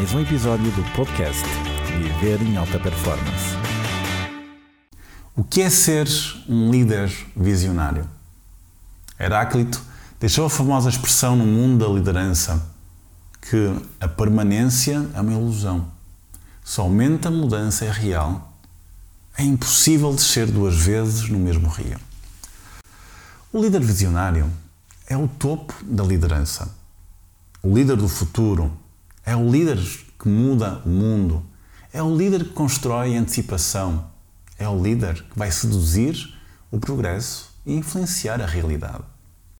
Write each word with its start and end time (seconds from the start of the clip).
mais 0.00 0.14
um 0.14 0.20
episódio 0.20 0.70
do 0.72 0.82
podcast 0.96 1.44
Viver 1.98 2.40
em 2.40 2.56
Alta 2.56 2.80
Performance. 2.80 3.54
O 5.36 5.44
que 5.44 5.60
é 5.60 5.68
ser 5.68 6.08
um 6.48 6.70
líder 6.70 7.12
visionário? 7.36 8.08
Heráclito 9.18 9.78
deixou 10.18 10.46
a 10.46 10.50
famosa 10.50 10.88
expressão 10.88 11.36
no 11.36 11.44
mundo 11.44 11.84
da 11.84 11.92
liderança 11.92 12.66
que 13.42 13.76
a 14.00 14.08
permanência 14.08 15.06
é 15.12 15.20
uma 15.20 15.34
ilusão. 15.34 15.92
Somente 16.64 17.28
a 17.28 17.30
mudança 17.30 17.84
é 17.84 17.90
real. 17.90 18.54
É 19.36 19.42
impossível 19.42 20.14
descer 20.14 20.50
duas 20.50 20.76
vezes 20.76 21.28
no 21.28 21.38
mesmo 21.38 21.68
rio. 21.68 22.00
O 23.52 23.60
líder 23.60 23.82
visionário 23.82 24.50
é 25.06 25.14
o 25.14 25.28
topo 25.28 25.74
da 25.84 26.02
liderança. 26.02 26.74
O 27.62 27.74
líder 27.74 27.96
do 27.96 28.08
futuro 28.08 28.72
é 29.24 29.36
o 29.36 29.50
líder 29.50 29.78
que 30.18 30.28
muda 30.28 30.82
o 30.84 30.88
mundo. 30.88 31.44
É 31.92 32.02
o 32.02 32.16
líder 32.16 32.44
que 32.44 32.50
constrói 32.50 33.16
antecipação. 33.16 34.10
É 34.58 34.68
o 34.68 34.80
líder 34.80 35.22
que 35.24 35.38
vai 35.38 35.50
seduzir 35.50 36.34
o 36.70 36.78
progresso 36.78 37.50
e 37.64 37.74
influenciar 37.74 38.40
a 38.40 38.46
realidade. 38.46 39.04